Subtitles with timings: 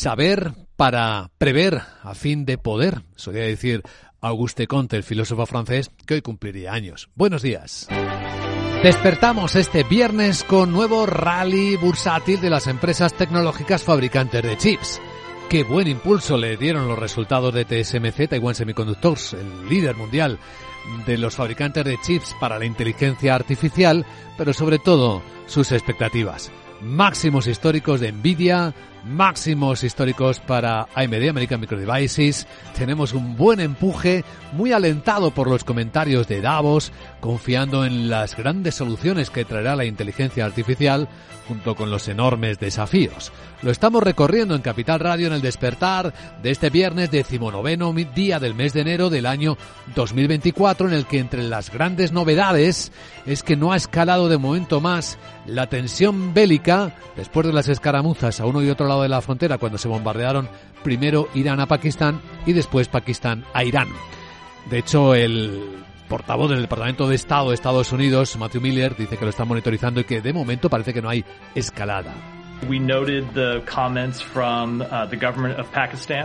[0.00, 3.82] Saber para prever a fin de poder, solía decir
[4.22, 7.10] Auguste Comte, el filósofo francés, que hoy cumpliría años.
[7.14, 7.86] Buenos días.
[8.82, 15.02] Despertamos este viernes con nuevo rally bursátil de las empresas tecnológicas fabricantes de chips.
[15.50, 20.38] Qué buen impulso le dieron los resultados de TSMC, Taiwan Semiconductors, el líder mundial
[21.04, 24.06] de los fabricantes de chips para la inteligencia artificial,
[24.38, 26.50] pero sobre todo sus expectativas.
[26.80, 28.74] Máximos históricos de Nvidia,
[29.04, 32.46] máximos históricos para AMD, American Micro Devices.
[32.76, 38.74] Tenemos un buen empuje, muy alentado por los comentarios de Davos, confiando en las grandes
[38.74, 41.08] soluciones que traerá la inteligencia artificial
[41.50, 43.32] junto con los enormes desafíos.
[43.62, 48.54] Lo estamos recorriendo en Capital Radio en el despertar de este viernes decimonoveno día del
[48.54, 49.58] mes de enero del año
[49.96, 52.92] 2024 en el que entre las grandes novedades
[53.26, 58.40] es que no ha escalado de momento más la tensión bélica después de las escaramuzas
[58.40, 60.48] a uno y otro lado de la frontera cuando se bombardearon
[60.82, 63.88] primero Irán a Pakistán y después Pakistán a Irán.
[64.68, 69.24] De hecho, el portavoz del Departamento de Estado de Estados Unidos, Matthew Miller, dice que
[69.24, 71.24] lo está monitorizando y que de momento parece que no hay
[71.54, 72.39] escalada.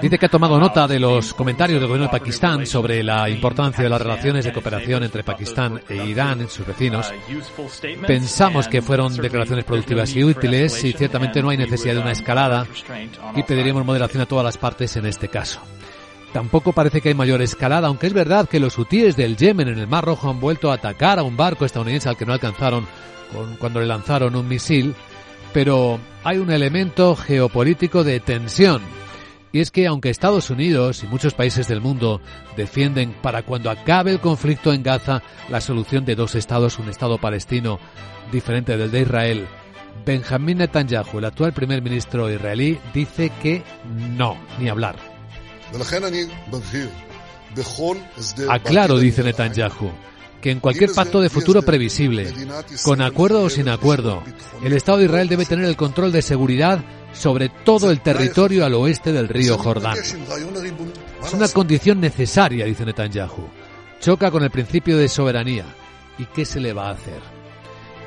[0.02, 3.84] Dice que ha tomado nota de los comentarios del gobierno de Pakistán sobre la importancia
[3.84, 7.14] de las relaciones de cooperación entre Pakistán e Irán, sus vecinos.
[8.06, 12.68] Pensamos que fueron declaraciones productivas y útiles y ciertamente no hay necesidad de una escalada
[13.36, 15.62] y pediríamos moderación a todas las partes en este caso.
[16.34, 19.80] Tampoco parece que hay mayor escalada, aunque es verdad que los hutíes del Yemen en
[19.80, 22.86] el Mar Rojo han vuelto a atacar a un barco estadounidense al que no alcanzaron
[23.58, 24.94] cuando le lanzaron un misil,
[25.56, 28.82] pero hay un elemento geopolítico de tensión.
[29.54, 32.20] Y es que aunque Estados Unidos y muchos países del mundo
[32.58, 37.20] defienden para cuando acabe el conflicto en Gaza la solución de dos estados, un estado
[37.20, 37.80] palestino
[38.34, 39.48] diferente del de Israel,
[40.06, 44.98] Benjamín Netanyahu, el actual primer ministro israelí, dice que no, ni hablar.
[48.50, 49.90] Aclaro, dice Netanyahu,
[50.42, 52.34] que en cualquier pacto de futuro previsible,
[52.84, 54.24] con acuerdo o sin acuerdo,
[54.64, 58.74] el Estado de Israel debe tener el control de seguridad sobre todo el territorio al
[58.74, 59.98] oeste del río Jordán.
[59.98, 63.48] Es una condición necesaria, dice Netanyahu.
[64.00, 65.66] Choca con el principio de soberanía.
[66.18, 67.22] ¿Y qué se le va a hacer?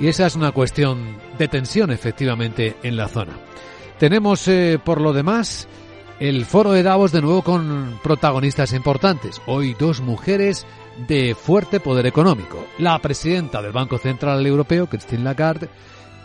[0.00, 3.38] Y esa es una cuestión de tensión, efectivamente, en la zona.
[3.99, 5.67] Tenemos, eh, por lo demás,
[6.21, 9.41] el foro de Davos de nuevo con protagonistas importantes.
[9.47, 10.67] Hoy dos mujeres
[11.06, 12.67] de fuerte poder económico.
[12.79, 15.69] La presidenta del Banco Central Europeo, Christine Lagarde,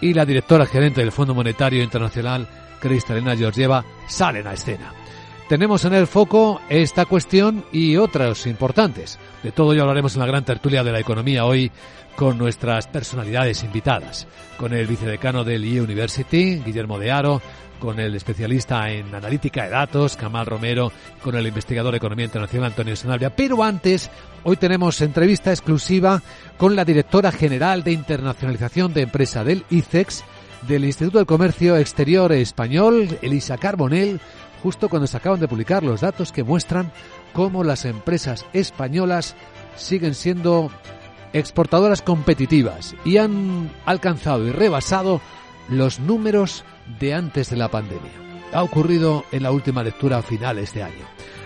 [0.01, 2.47] y la directora gerente del Fondo Monetario Internacional,
[2.79, 4.91] Cristalina Georgieva, salen a escena.
[5.47, 9.19] Tenemos en el foco esta cuestión y otras importantes.
[9.43, 11.71] De todo ello hablaremos en la gran tertulia de la economía hoy
[12.15, 14.27] con nuestras personalidades invitadas.
[14.57, 17.41] Con el vicedecano del IE University, Guillermo de Aro,
[17.83, 22.67] con el especialista en analítica de datos, Kamal Romero, con el investigador de Economía Internacional,
[22.67, 23.35] Antonio Sanabria.
[23.35, 24.09] Pero antes,
[24.45, 26.21] hoy tenemos entrevista exclusiva
[26.55, 30.23] con la directora general de internacionalización de empresa del ICEX,
[30.65, 34.21] del Instituto del Comercio Exterior Español, Elisa Carbonell,
[34.63, 36.89] justo cuando se acaban de publicar los datos que muestran
[37.33, 39.35] cómo las empresas españolas
[39.75, 40.71] siguen siendo
[41.33, 45.19] exportadoras competitivas y han alcanzado y rebasado
[45.69, 46.63] los números
[46.99, 48.11] de antes de la pandemia.
[48.53, 51.05] Ha ocurrido en la última lectura final este año.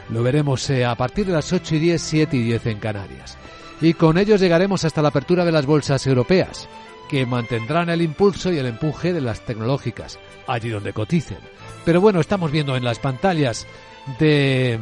[0.09, 3.37] Lo veremos eh, a partir de las 8 y 10, 7 y 10 en Canarias.
[3.81, 6.67] Y con ellos llegaremos hasta la apertura de las bolsas europeas,
[7.09, 11.39] que mantendrán el impulso y el empuje de las tecnológicas, allí donde coticen.
[11.85, 13.67] Pero bueno, estamos viendo en las pantallas
[14.19, 14.79] de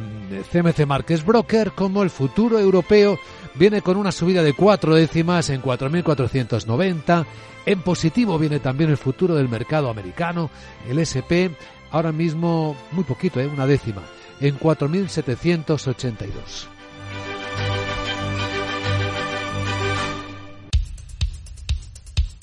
[0.52, 3.18] CMC Markets Broker como el futuro europeo
[3.54, 7.26] viene con una subida de cuatro décimas en 4.490
[7.66, 10.50] en positivo viene también el futuro del mercado americano,
[10.88, 11.50] el SP,
[11.90, 13.48] ahora mismo muy poquito, ¿eh?
[13.48, 14.02] una décima,
[14.40, 16.68] en 4.782.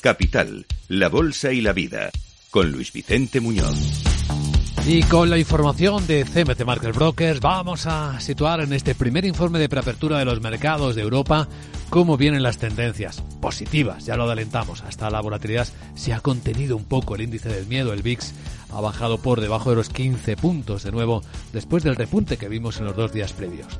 [0.01, 2.09] Capital, la Bolsa y la Vida,
[2.51, 4.12] con Luis Vicente Muñoz.
[4.85, 9.57] Y con la información de CMC Market Brokers vamos a situar en este primer informe
[9.57, 11.47] de preapertura de los mercados de Europa
[11.89, 16.83] cómo vienen las tendencias positivas, ya lo adelantamos, hasta la volatilidad se ha contenido un
[16.83, 18.33] poco el índice del miedo, el VIX
[18.71, 21.21] ha bajado por debajo de los 15 puntos de nuevo
[21.53, 23.79] después del repunte que vimos en los dos días previos.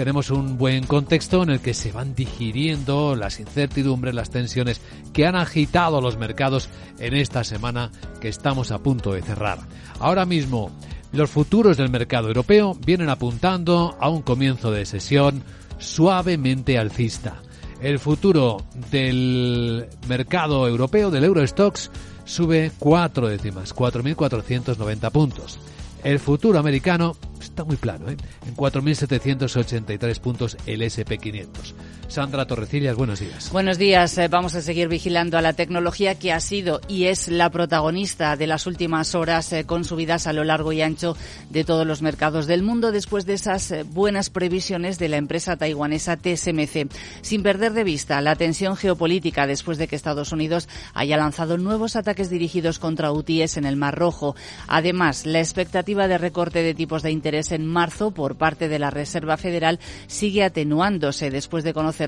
[0.00, 4.80] Tenemos un buen contexto en el que se van digiriendo las incertidumbres, las tensiones
[5.12, 9.58] que han agitado los mercados en esta semana que estamos a punto de cerrar.
[9.98, 10.70] Ahora mismo,
[11.12, 15.42] los futuros del mercado europeo vienen apuntando a un comienzo de sesión
[15.76, 17.42] suavemente alcista.
[17.82, 21.90] El futuro del mercado europeo, del Eurostox,
[22.24, 25.58] sube cuatro décimas, 4.490 puntos.
[26.02, 28.16] El futuro americano está muy plano, ¿eh?
[28.46, 31.74] en 4.783 puntos el SP500.
[32.10, 33.52] Sandra Torrecillas, buenos días.
[33.52, 34.18] Buenos días.
[34.18, 38.36] Eh, vamos a seguir vigilando a la tecnología que ha sido y es la protagonista
[38.36, 41.16] de las últimas horas eh, con subidas a lo largo y ancho
[41.50, 45.56] de todos los mercados del mundo después de esas eh, buenas previsiones de la empresa
[45.56, 46.88] taiwanesa TSMC.
[47.22, 51.94] Sin perder de vista la tensión geopolítica después de que Estados Unidos haya lanzado nuevos
[51.94, 54.34] ataques dirigidos contra UTIs en el Mar Rojo.
[54.66, 58.90] Además, la expectativa de recorte de tipos de interés en marzo por parte de la
[58.90, 59.78] Reserva Federal
[60.08, 62.00] sigue atenuándose después de conocer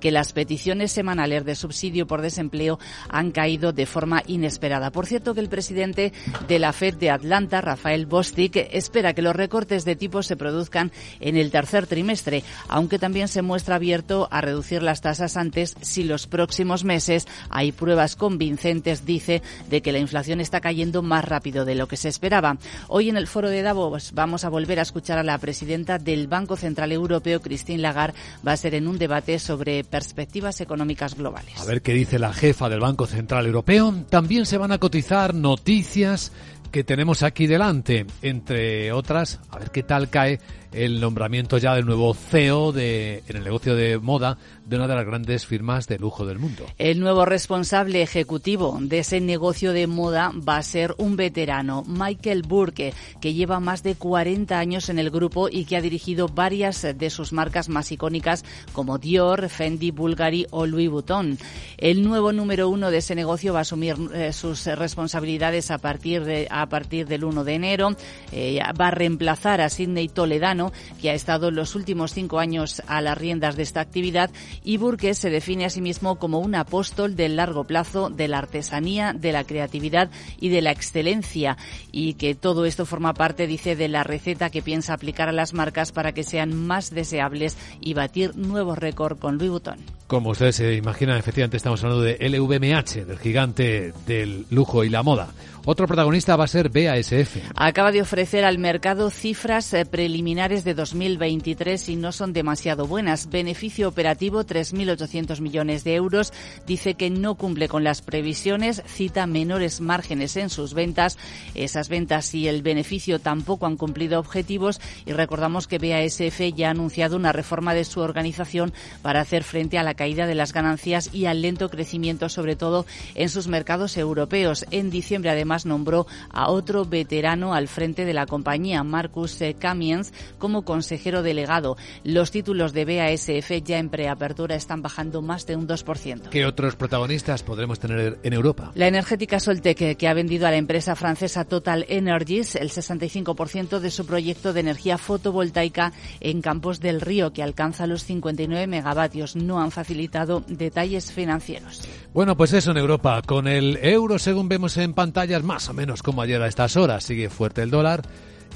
[0.00, 2.78] que las peticiones semanales de subsidio por desempleo
[3.08, 4.90] han caído de forma inesperada.
[4.90, 6.12] Por cierto, que el presidente
[6.48, 10.92] de la Fed de Atlanta, Rafael Bostic, espera que los recortes de tipos se produzcan
[11.20, 16.04] en el tercer trimestre, aunque también se muestra abierto a reducir las tasas antes si
[16.04, 21.64] los próximos meses hay pruebas convincentes, dice, de que la inflación está cayendo más rápido
[21.64, 22.58] de lo que se esperaba.
[22.88, 26.26] Hoy en el foro de Davos vamos a volver a escuchar a la presidenta del
[26.26, 31.60] Banco Central Europeo, Christine Lagarde, va a ser en un debate sobre perspectivas económicas globales.
[31.60, 33.94] A ver qué dice la jefa del Banco Central Europeo.
[34.08, 36.32] También se van a cotizar noticias
[36.72, 40.40] que tenemos aquí delante, entre otras, a ver qué tal cae
[40.72, 44.94] el nombramiento ya del nuevo CEO de, en el negocio de moda de una de
[44.94, 46.66] las grandes firmas de lujo del mundo.
[46.78, 52.42] El nuevo responsable ejecutivo de ese negocio de moda va a ser un veterano, Michael
[52.42, 56.82] Burke, que lleva más de 40 años en el grupo y que ha dirigido varias
[56.82, 61.38] de sus marcas más icónicas como Dior, Fendi, Bulgari o Louis Vuitton.
[61.76, 66.24] El nuevo número uno de ese negocio va a asumir eh, sus responsabilidades a partir,
[66.24, 67.90] de, partir del 1 de enero.
[68.32, 73.00] Eh, va a reemplazar a Sidney Toledano, que ha estado los últimos cinco años a
[73.00, 74.30] las riendas de esta actividad
[74.64, 78.38] y Burke se define a sí mismo como un apóstol del largo plazo, de la
[78.38, 80.10] artesanía, de la creatividad
[80.40, 81.56] y de la excelencia
[81.90, 85.52] y que todo esto forma parte, dice, de la receta que piensa aplicar a las
[85.52, 89.78] marcas para que sean más deseables y batir nuevos récords con Louis Vuitton.
[90.06, 95.02] Como ustedes se imaginan, efectivamente estamos hablando de LVMH, del gigante del lujo y la
[95.02, 95.30] moda.
[95.64, 97.36] Otro protagonista va a ser BASF.
[97.54, 103.30] Acaba de ofrecer al mercado cifras eh, preliminares de 2023 y no son demasiado buenas.
[103.30, 106.32] Beneficio operativo 3.800 millones de euros.
[106.66, 111.16] Dice que no cumple con las previsiones, cita menores márgenes en sus ventas.
[111.54, 116.70] Esas ventas y el beneficio tampoco han cumplido objetivos y recordamos que BASF ya ha
[116.72, 121.10] anunciado una reforma de su organización para hacer frente a la caída de las ganancias
[121.12, 124.66] y al lento crecimiento, sobre todo en sus mercados europeos.
[124.72, 130.62] En diciembre, además, nombró a otro veterano al frente de la compañía, Marcus Camiens, como
[130.64, 131.76] consejero delegado.
[132.04, 136.28] Los títulos de BASF ya en preapertura están bajando más de un 2%.
[136.30, 138.72] ¿Qué otros protagonistas podremos tener en Europa?
[138.74, 143.90] La energética Soltec, que ha vendido a la empresa francesa Total Energies el 65% de
[143.90, 149.36] su proyecto de energía fotovoltaica en Campos del Río, que alcanza los 59 megavatios.
[149.36, 151.82] No han facilitado detalles financieros.
[152.12, 153.22] Bueno, pues eso en Europa.
[153.22, 154.92] Con el euro, según vemos en
[155.42, 157.04] más o menos como ayer a estas horas.
[157.04, 158.02] Sigue fuerte el dólar.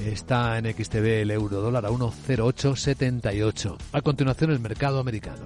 [0.04, 3.76] Está en XTB el euro dólar a 1,0878.
[3.92, 5.44] A continuación el mercado americano.